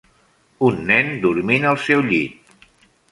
[0.69, 2.57] Un nen dormint al seu llit.